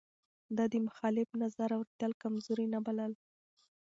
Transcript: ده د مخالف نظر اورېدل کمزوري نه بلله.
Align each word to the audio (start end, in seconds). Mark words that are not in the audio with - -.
ده 0.55 0.63
د 0.73 0.75
مخالف 0.87 1.29
نظر 1.43 1.69
اورېدل 1.77 2.11
کمزوري 2.21 2.65
نه 2.73 2.79
بلله. 2.85 3.17